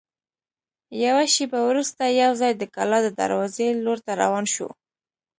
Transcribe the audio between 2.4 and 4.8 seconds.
د کلا د دروازې لور ته روان شوو.